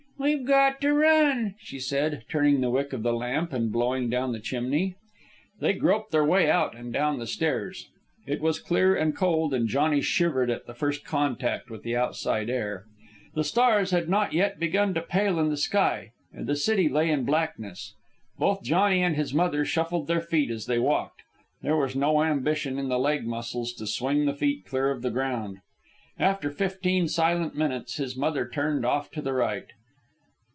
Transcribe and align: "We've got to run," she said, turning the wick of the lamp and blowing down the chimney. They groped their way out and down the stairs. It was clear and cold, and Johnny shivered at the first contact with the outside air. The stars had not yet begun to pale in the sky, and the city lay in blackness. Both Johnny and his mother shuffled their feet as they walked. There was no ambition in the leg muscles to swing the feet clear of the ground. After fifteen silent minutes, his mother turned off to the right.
"We've 0.23 0.45
got 0.45 0.79
to 0.81 0.93
run," 0.93 1.55
she 1.59 1.79
said, 1.79 2.25
turning 2.29 2.61
the 2.61 2.69
wick 2.69 2.93
of 2.93 3.01
the 3.01 3.11
lamp 3.11 3.51
and 3.53 3.71
blowing 3.71 4.07
down 4.07 4.33
the 4.33 4.39
chimney. 4.39 4.93
They 5.59 5.73
groped 5.73 6.11
their 6.11 6.23
way 6.23 6.47
out 6.47 6.75
and 6.75 6.93
down 6.93 7.17
the 7.17 7.25
stairs. 7.25 7.87
It 8.27 8.39
was 8.39 8.59
clear 8.59 8.95
and 8.95 9.15
cold, 9.15 9.51
and 9.51 9.67
Johnny 9.67 9.99
shivered 9.99 10.51
at 10.51 10.67
the 10.67 10.75
first 10.75 11.03
contact 11.05 11.71
with 11.71 11.81
the 11.81 11.95
outside 11.95 12.51
air. 12.51 12.85
The 13.33 13.43
stars 13.43 13.89
had 13.89 14.09
not 14.09 14.31
yet 14.31 14.59
begun 14.59 14.93
to 14.93 15.01
pale 15.01 15.39
in 15.39 15.49
the 15.49 15.57
sky, 15.57 16.11
and 16.31 16.45
the 16.45 16.55
city 16.55 16.87
lay 16.87 17.09
in 17.09 17.25
blackness. 17.25 17.95
Both 18.37 18.61
Johnny 18.61 19.01
and 19.01 19.15
his 19.15 19.33
mother 19.33 19.65
shuffled 19.65 20.05
their 20.05 20.21
feet 20.21 20.51
as 20.51 20.67
they 20.67 20.77
walked. 20.77 21.23
There 21.63 21.77
was 21.77 21.95
no 21.95 22.21
ambition 22.21 22.77
in 22.77 22.89
the 22.89 22.99
leg 22.99 23.25
muscles 23.25 23.73
to 23.73 23.87
swing 23.87 24.25
the 24.25 24.35
feet 24.35 24.67
clear 24.67 24.91
of 24.91 25.01
the 25.01 25.09
ground. 25.09 25.61
After 26.19 26.51
fifteen 26.51 27.07
silent 27.07 27.55
minutes, 27.55 27.97
his 27.97 28.15
mother 28.15 28.47
turned 28.47 28.85
off 28.85 29.09
to 29.13 29.21
the 29.23 29.33
right. 29.33 29.65